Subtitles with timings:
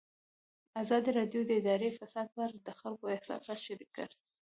[0.81, 4.17] ازادي راډیو د اداري فساد په اړه د خلکو احساسات شریک کړي.